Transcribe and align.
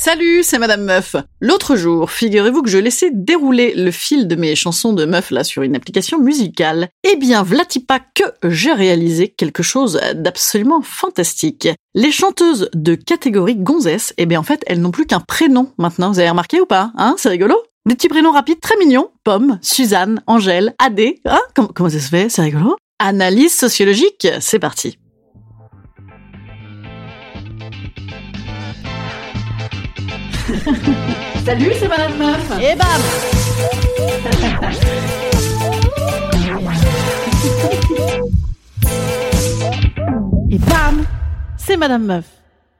Salut, 0.00 0.44
c'est 0.44 0.60
Madame 0.60 0.84
Meuf. 0.84 1.16
L'autre 1.40 1.74
jour, 1.74 2.08
figurez-vous 2.08 2.62
que 2.62 2.70
je 2.70 2.78
laissais 2.78 3.10
dérouler 3.12 3.74
le 3.74 3.90
fil 3.90 4.28
de 4.28 4.36
mes 4.36 4.54
chansons 4.54 4.92
de 4.92 5.04
meuf 5.04 5.32
là 5.32 5.42
sur 5.42 5.62
une 5.64 5.74
application 5.74 6.20
musicale. 6.20 6.88
Eh 7.02 7.16
bien, 7.16 7.42
vlati 7.42 7.80
pas 7.80 7.98
que 7.98 8.22
j'ai 8.44 8.72
réalisé 8.72 9.26
quelque 9.26 9.64
chose 9.64 10.00
d'absolument 10.14 10.82
fantastique. 10.82 11.68
Les 11.96 12.12
chanteuses 12.12 12.70
de 12.74 12.94
catégorie 12.94 13.56
gonzesse, 13.56 14.14
eh 14.18 14.26
bien 14.26 14.38
en 14.38 14.44
fait, 14.44 14.62
elles 14.68 14.80
n'ont 14.80 14.92
plus 14.92 15.04
qu'un 15.04 15.18
prénom 15.18 15.72
maintenant. 15.78 16.12
Vous 16.12 16.20
avez 16.20 16.30
remarqué 16.30 16.60
ou 16.60 16.66
pas 16.66 16.92
Hein 16.96 17.16
C'est 17.18 17.30
rigolo? 17.30 17.60
Des 17.84 17.96
petits 17.96 18.08
prénoms 18.08 18.30
rapides 18.30 18.60
très 18.60 18.76
mignons. 18.76 19.10
Pomme, 19.24 19.58
Suzanne, 19.62 20.22
Angèle, 20.28 20.74
Adé. 20.78 21.20
Hein? 21.24 21.40
Comment 21.74 21.90
ça 21.90 21.98
se 21.98 22.08
fait? 22.08 22.28
C'est 22.28 22.42
rigolo? 22.42 22.76
Analyse 23.00 23.52
sociologique, 23.52 24.28
c'est 24.38 24.60
parti. 24.60 24.96
Salut, 31.44 31.72
c'est 31.78 31.88
Madame 31.88 32.16
Meuf. 32.16 32.52
Et 32.58 32.74
bam 32.74 32.86
Et 40.50 40.58
bam 40.58 41.04
C'est 41.58 41.76
Madame 41.76 42.04
Meuf. 42.04 42.24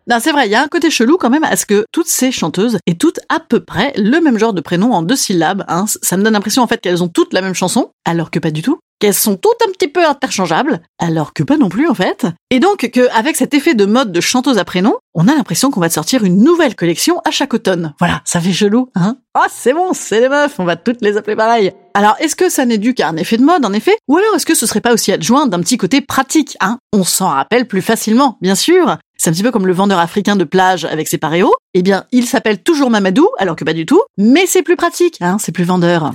Non, 0.06 0.16
c'est 0.18 0.32
vrai, 0.32 0.46
il 0.46 0.50
y 0.50 0.54
a 0.54 0.62
un 0.62 0.68
côté 0.68 0.88
chelou 0.90 1.18
quand 1.18 1.28
même 1.28 1.44
à 1.44 1.56
ce 1.56 1.66
que 1.66 1.84
toutes 1.92 2.06
ces 2.06 2.32
chanteuses 2.32 2.78
aient 2.86 2.94
toutes 2.94 3.20
à 3.28 3.38
peu 3.38 3.60
près 3.60 3.92
le 3.96 4.18
même 4.20 4.38
genre 4.38 4.54
de 4.54 4.62
prénom 4.62 4.92
en 4.92 5.02
deux 5.02 5.16
syllabes. 5.16 5.66
Hein. 5.68 5.84
Ça 6.02 6.16
me 6.16 6.22
donne 6.22 6.32
l'impression 6.32 6.62
en 6.62 6.66
fait 6.66 6.80
qu'elles 6.80 7.02
ont 7.02 7.08
toutes 7.08 7.34
la 7.34 7.42
même 7.42 7.54
chanson, 7.54 7.90
alors 8.06 8.30
que 8.30 8.38
pas 8.38 8.50
du 8.50 8.62
tout. 8.62 8.78
Qu'elles 9.00 9.14
sont 9.14 9.36
toutes 9.36 9.62
un 9.66 9.70
petit 9.70 9.86
peu 9.86 10.04
interchangeables, 10.04 10.80
alors 10.98 11.32
que 11.32 11.44
pas 11.44 11.56
non 11.56 11.68
plus 11.68 11.88
en 11.88 11.94
fait. 11.94 12.26
Et 12.50 12.58
donc 12.58 12.90
qu'avec 12.92 13.36
cet 13.36 13.54
effet 13.54 13.74
de 13.74 13.86
mode 13.86 14.10
de 14.10 14.20
chanteuse 14.20 14.58
à 14.58 14.64
prénom, 14.64 14.94
on 15.14 15.28
a 15.28 15.34
l'impression 15.34 15.70
qu'on 15.70 15.80
va 15.80 15.88
sortir 15.88 16.24
une 16.24 16.42
nouvelle 16.42 16.74
collection 16.74 17.20
à 17.24 17.30
chaque 17.30 17.54
automne. 17.54 17.94
Voilà, 18.00 18.22
ça 18.24 18.40
fait 18.40 18.52
chelou, 18.52 18.90
hein 18.96 19.16
Ah, 19.34 19.46
c'est 19.50 19.72
bon, 19.72 19.92
c'est 19.92 20.20
les 20.20 20.28
meufs, 20.28 20.58
on 20.58 20.64
va 20.64 20.74
toutes 20.76 21.00
les 21.00 21.16
appeler 21.16 21.36
pareil. 21.36 21.72
Alors, 21.94 22.16
est-ce 22.18 22.36
que 22.36 22.48
ça 22.48 22.64
n'est 22.64 22.78
dû 22.78 22.94
qu'à 22.94 23.08
un 23.08 23.16
effet 23.16 23.36
de 23.36 23.44
mode, 23.44 23.64
en 23.64 23.72
effet 23.72 23.96
Ou 24.08 24.16
alors 24.16 24.34
est-ce 24.34 24.46
que 24.46 24.54
ce 24.54 24.66
serait 24.66 24.80
pas 24.80 24.92
aussi 24.92 25.12
adjoint 25.12 25.46
d'un 25.46 25.60
petit 25.60 25.76
côté 25.76 26.00
pratique, 26.00 26.56
hein? 26.60 26.78
On 26.92 27.04
s'en 27.04 27.28
rappelle 27.28 27.66
plus 27.66 27.82
facilement, 27.82 28.36
bien 28.40 28.54
sûr. 28.54 28.98
C'est 29.16 29.30
un 29.30 29.32
petit 29.32 29.42
peu 29.42 29.50
comme 29.50 29.66
le 29.66 29.72
vendeur 29.72 29.98
africain 29.98 30.36
de 30.36 30.44
plage 30.44 30.84
avec 30.84 31.08
ses 31.08 31.18
paréos. 31.18 31.52
Eh 31.74 31.82
bien, 31.82 32.04
il 32.12 32.26
s'appelle 32.26 32.62
toujours 32.62 32.90
Mamadou, 32.90 33.28
alors 33.38 33.56
que 33.56 33.64
pas 33.64 33.72
du 33.72 33.86
tout, 33.86 34.00
mais 34.16 34.46
c'est 34.46 34.62
plus 34.62 34.76
pratique, 34.76 35.18
hein, 35.20 35.38
c'est 35.40 35.52
plus 35.52 35.64
vendeur. 35.64 36.12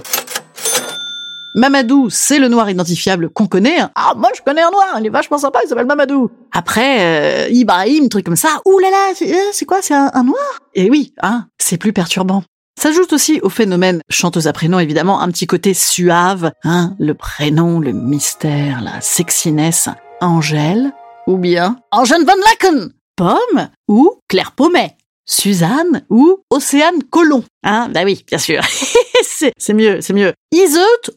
Mamadou, 1.56 2.09
c'est 2.09 2.40
le 2.40 2.47
noir 2.47 2.69
identifiable 2.69 3.30
qu'on 3.30 3.46
connaît. 3.46 3.78
Ah, 3.96 4.14
moi 4.18 4.30
je 4.36 4.41
connais 4.41 4.62
un 4.62 4.72
noir, 4.72 4.96
il 5.00 5.06
est 5.06 5.09
vachement 5.09 5.38
sympa, 5.38 5.59
il 5.64 5.69
s'appelle 5.69 5.86
Mamadou. 5.86 6.31
Après, 6.52 7.46
euh, 7.46 7.50
Ibrahim, 7.50 8.09
truc 8.09 8.25
comme 8.25 8.36
ça. 8.36 8.59
Ouh 8.66 8.80
là 8.80 8.90
là, 8.90 9.14
c'est 9.16 9.34
euh, 9.34 9.66
quoi, 9.68 9.81
c'est 9.81 9.94
un, 9.94 10.09
un 10.13 10.24
noir? 10.24 10.59
Et 10.74 10.90
oui, 10.90 11.13
hein, 11.22 11.47
c'est 11.59 11.78
plus 11.78 11.94
perturbant. 11.94 12.44
S'ajoute 12.80 13.13
aussi 13.13 13.40
au 13.42 13.50
phénomène 13.50 14.02
chanteuse 14.09 14.47
à 14.47 14.53
prénom, 14.53 14.80
évidemment, 14.80 15.22
un 15.22 15.30
petit 15.30 15.46
côté 15.46 15.74
suave, 15.75 16.52
hein, 16.63 16.96
le 17.00 17.13
prénom, 17.13 17.80
le 17.80 17.92
mystère, 17.92 18.81
la 18.81 19.00
sexiness. 19.00 19.90
Angèle, 20.22 20.92
ou 21.28 21.38
bien 21.38 21.78
Angèle 21.92 22.25
Van 22.25 22.34
Laken, 22.46 22.92
Pomme, 23.16 23.69
ou 23.88 24.12
Claire 24.28 24.53
Pommet. 24.53 24.96
Suzanne 25.25 26.03
ou 26.09 26.40
Océane 26.50 27.03
Colomb. 27.09 27.44
Hein, 27.63 27.90
bah 27.94 28.02
oui, 28.03 28.24
bien 28.28 28.38
sûr. 28.38 28.62
c'est 29.58 29.74
mieux, 29.74 30.02
c'est 30.02 30.13
mieux. 30.13 30.34
Iseut 30.52 31.13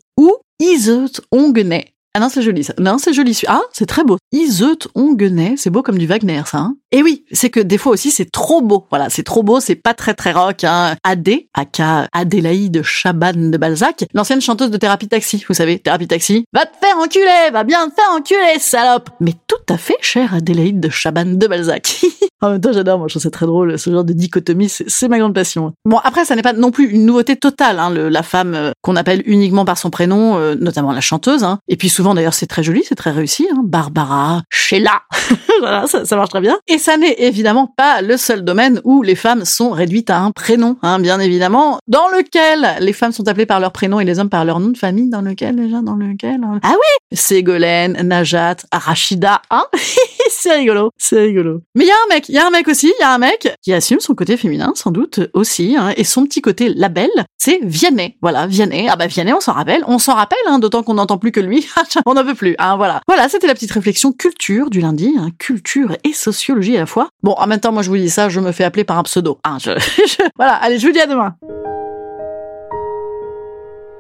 Iseut 0.59 1.21
Ongenay. 1.31 1.96
Ah 2.17 2.19
non, 2.19 2.31
c'est 2.31 2.41
joli 2.41 2.65
ça. 2.65 2.73
Non, 2.79 2.97
c'est 2.97 3.13
joli. 3.13 3.39
Ah, 3.47 3.61
c'est 3.75 3.85
très 3.85 4.03
beau. 4.03 4.17
Iseut 4.33 4.79
Ongenay, 4.95 5.57
c'est 5.59 5.69
beau 5.69 5.83
comme 5.83 5.99
du 5.99 6.07
Wagner 6.07 6.41
ça. 6.47 6.57
Hein 6.57 6.77
Et 6.91 7.03
oui, 7.03 7.27
c'est 7.31 7.51
que 7.51 7.61
des 7.61 7.77
fois 7.77 7.93
aussi 7.93 8.11
c'est 8.11 8.31
trop 8.33 8.63
beau. 8.63 8.87
Voilà, 8.89 9.11
c'est 9.11 9.23
trop 9.23 9.43
beau, 9.43 9.61
c'est 9.61 9.75
pas 9.75 9.93
très 9.93 10.15
très 10.15 10.33
rock. 10.33 10.65
Hein. 10.65 10.95
Adé, 11.05 11.51
aka 11.53 12.09
Adélaïde 12.15 12.83
Chaban 12.83 13.35
de 13.35 13.59
Balzac, 13.59 14.07
l'ancienne 14.15 14.41
chanteuse 14.41 14.71
de 14.71 14.79
Thérapie 14.79 15.09
Taxi. 15.09 15.45
Vous 15.47 15.53
savez, 15.53 15.79
Thérapie 15.79 16.09
Taxi. 16.09 16.47
Va 16.55 16.65
te 16.65 16.75
faire 16.81 16.97
enculer, 16.97 17.51
va 17.53 17.65
bien 17.65 17.87
te 17.91 17.95
faire 17.95 18.11
enculer, 18.17 18.59
salope. 18.61 19.11
Mais 19.21 19.35
tout 19.47 19.57
à 19.69 19.77
fait, 19.77 19.99
chère 20.01 20.33
Adélaïde 20.33 20.81
de 20.81 20.89
Chaban 20.89 21.27
de 21.27 21.47
Balzac. 21.47 22.01
en 22.41 22.51
même 22.51 22.61
temps, 22.61 22.73
j'adore. 22.73 22.99
Moi, 22.99 23.09
je 23.09 23.13
trouve 23.13 23.23
ça 23.23 23.31
très 23.31 23.47
drôle. 23.47 23.79
Ce 23.79 23.91
genre 23.91 24.05
de 24.05 24.13
dichotomie, 24.13 24.69
c'est 24.69 25.09
ma 25.09 25.19
grande 25.19 25.35
passion. 25.35 25.73
Bon, 25.85 25.99
après, 25.99 26.25
ça 26.25 26.35
n'est 26.35 26.43
pas 26.43 26.53
non 26.53 26.71
plus 26.71 26.91
une 26.91 27.07
nouveauté 27.07 27.37
totale. 27.37 27.79
Hein, 27.79 27.91
la 27.91 28.23
femme 28.23 28.55
euh, 28.55 28.71
qu'on 28.83 28.97
appelle 28.97 29.23
uniquement 29.27 29.65
par 29.65 29.79
son 29.79 29.91
prénom, 29.91 30.37
euh, 30.37 30.55
notamment 30.55 30.93
la 30.93 31.01
chanteuse. 31.01 31.45
Hein. 31.45 31.59
Et 31.69 31.77
puis 31.77 31.89
souvent, 31.89 32.06
d'ailleurs, 32.15 32.35
c'est 32.35 32.47
très 32.47 32.63
joli, 32.63 32.83
c'est 32.87 32.95
très 32.95 33.11
réussi. 33.11 33.47
Hein. 33.53 33.63
Barbara, 33.65 34.43
Sheila. 34.51 35.03
voilà, 35.61 35.87
ça, 35.87 36.17
marche 36.17 36.31
très 36.31 36.41
bien. 36.41 36.59
Et 36.69 36.79
ça 36.79 36.97
n'est 36.97 37.15
évidemment 37.19 37.67
pas 37.67 38.03
le 38.03 38.17
seul 38.17 38.45
domaine 38.45 38.81
où 38.85 39.03
les 39.03 39.15
femmes 39.15 39.45
sont 39.45 39.71
réduites 39.71 40.11
à 40.11 40.19
un 40.19 40.31
prénom, 40.31 40.77
hein, 40.83 40.99
bien 40.99 41.21
évidemment, 41.21 41.79
dans 41.89 42.09
lequel 42.09 42.77
les 42.81 42.93
femmes 42.93 43.13
sont 43.13 43.29
appelées 43.29 43.47
par 43.47 43.61
leur 43.61 43.73
prénom 43.73 44.01
et 44.01 44.05
les 44.05 44.19
hommes 44.19 44.31
par 44.31 44.45
leur 44.45 44.61
nom 44.61 44.69
de 44.69 44.79
famille, 44.79 45.11
dans 45.11 45.23
lequel 45.23 45.57
déjà, 45.57 45.81
dans 45.83 45.97
lequel 45.97 46.41
hein. 46.45 46.61
Ah 46.63 46.75
oui 46.75 47.17
Ségolène, 47.17 47.93
Najat, 48.03 48.57
Rachida, 48.73 49.43
hein 49.51 49.65
C'est 50.29 50.57
rigolo, 50.57 50.91
c'est 50.99 51.21
rigolo. 51.21 51.63
Mais 51.75 51.85
il 51.85 51.89
y 51.89 51.91
a 51.91 51.95
un 51.95 52.15
mec, 52.15 52.29
il 52.29 52.35
y 52.35 52.39
a 52.39 52.47
un 52.47 52.51
mec 52.51 52.69
aussi, 52.69 52.93
il 52.99 53.01
y 53.01 53.05
a 53.05 53.13
un 53.13 53.19
mec 53.19 53.49
qui 53.63 53.73
assume 53.73 54.01
son 54.01 54.15
côté 54.15 54.37
féminin, 54.37 54.73
sans 54.75 54.91
doute 54.91 55.21
aussi, 55.35 55.77
hein, 55.77 55.93
et 55.97 56.05
son 56.05 56.25
petit 56.25 56.41
côté 56.41 56.69
label, 56.69 57.11
c'est 57.37 57.61
Vianney. 57.63 58.17
Voilà, 58.23 58.47
Vianney. 58.47 58.89
Ah 58.89 58.97
bah 58.97 59.07
Vianney, 59.07 59.33
on 59.33 59.41
s'en 59.41 59.53
rappelle, 59.53 59.83
on 59.87 59.99
s'en 59.99 60.15
rappelle, 60.15 60.39
hein, 60.47 60.59
d'autant 60.59 60.83
qu'on 60.83 60.95
n'entend 60.95 61.19
plus 61.19 61.33
que 61.33 61.41
lui. 61.41 61.67
on 62.07 62.15
n'en 62.15 62.25
veut 62.25 62.35
plus, 62.35 62.55
hein, 62.59 62.77
voilà. 62.77 63.01
Voilà, 63.09 63.29
c'était 63.29 63.47
la 63.47 63.55
petite 63.55 63.73
réflexion 63.73 64.13
culture 64.13 64.71
du 64.71 64.81
lundi, 64.81 65.15
hein, 65.19 65.29
culture 65.39 65.97
et 66.05 66.13
sociologie 66.13 66.77
à 66.77 66.81
la 66.81 66.87
fois. 66.87 67.09
Bon, 67.23 67.33
en 67.39 67.47
même 67.47 67.61
temps, 67.61 67.73
moi 67.73 67.83
je 67.83 67.89
vous 67.91 67.97
dis 67.97 68.11
ça, 68.11 68.29
je 68.29 68.41
me 68.41 68.53
fais 68.53 68.65
appeler 68.65 68.85
par 68.85 68.99
un 68.99 69.03
pseudo. 69.05 69.39
Hein, 69.45 69.59
je, 69.61 69.71
je- 69.79 70.29
voilà, 70.37 70.55
allez, 70.57 70.79
je 70.79 70.87
vous 70.87 70.93
dis 70.93 71.01
à 71.01 71.07
demain. 71.07 71.35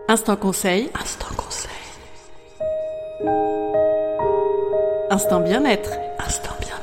Instant 0.09 0.37
conseil. 0.37 0.89
Instant 1.01 1.35
conseil. 1.37 1.71
Instant 5.11 5.41
bien-être. 5.41 5.91
Instant 6.25 6.53
bien-être. 6.61 6.76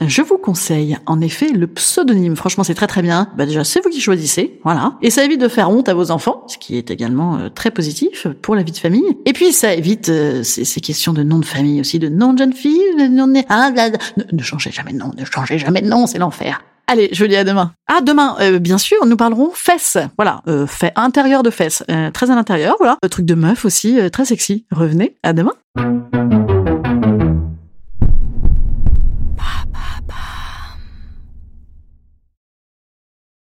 Je 0.00 0.22
vous 0.22 0.38
conseille, 0.38 0.96
en 1.06 1.20
effet, 1.20 1.50
le 1.50 1.66
pseudonyme. 1.66 2.36
Franchement, 2.36 2.64
c'est 2.64 2.74
très 2.74 2.86
très 2.86 3.02
bien. 3.02 3.28
Bah 3.36 3.46
déjà, 3.46 3.64
c'est 3.64 3.82
vous 3.82 3.90
qui 3.90 4.00
choisissez, 4.00 4.58
voilà. 4.64 4.94
Et 5.02 5.10
ça 5.10 5.24
évite 5.24 5.40
de 5.40 5.48
faire 5.48 5.70
honte 5.70 5.88
à 5.88 5.94
vos 5.94 6.10
enfants, 6.10 6.44
ce 6.48 6.58
qui 6.58 6.76
est 6.76 6.90
également 6.90 7.36
euh, 7.36 7.48
très 7.48 7.70
positif 7.70 8.26
pour 8.42 8.56
la 8.56 8.62
vie 8.62 8.72
de 8.72 8.78
famille. 8.78 9.16
Et 9.26 9.32
puis, 9.32 9.52
ça 9.52 9.74
évite 9.74 10.08
euh, 10.08 10.42
ces, 10.42 10.80
questions 10.80 11.12
de 11.12 11.22
nom 11.22 11.38
de 11.38 11.44
famille 11.44 11.80
aussi, 11.80 11.98
de 11.98 12.08
nom 12.08 12.32
de 12.32 12.38
jeune 12.38 12.52
fille, 12.52 12.80
de 12.98 13.06
nom 13.06 13.28
de... 13.28 13.40
Ah, 13.48 13.70
là, 13.74 13.90
là. 13.90 13.98
ne, 14.16 14.36
ne 14.36 14.42
changez 14.42 14.70
jamais 14.72 14.92
de 14.92 14.98
nom, 14.98 15.12
ne 15.16 15.24
changez 15.24 15.58
jamais 15.58 15.82
de 15.82 15.88
nom, 15.88 16.06
c'est 16.06 16.18
l'enfer. 16.18 16.62
Allez, 16.88 17.08
je 17.12 17.22
vous 17.22 17.28
dis 17.28 17.36
à 17.36 17.44
demain. 17.44 17.72
Ah, 17.86 18.00
demain, 18.00 18.36
euh, 18.40 18.58
bien 18.58 18.78
sûr, 18.78 19.06
nous 19.06 19.16
parlerons 19.16 19.50
fesses. 19.54 19.98
Voilà, 20.16 20.42
fait 20.66 20.92
intérieur 20.96 21.42
de 21.42 21.50
fesses, 21.50 21.84
très 22.12 22.30
à 22.30 22.34
l'intérieur, 22.34 22.74
voilà. 22.78 22.96
Le 23.02 23.08
truc 23.08 23.24
de 23.24 23.34
meuf 23.34 23.64
aussi, 23.64 23.98
très 24.10 24.24
sexy. 24.24 24.66
Revenez, 24.72 25.16
à 25.22 25.32
demain. 25.32 25.52